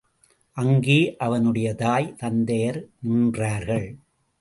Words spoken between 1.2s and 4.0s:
அவனுடைய தாய் தந்தையர் நின்றார்கள்.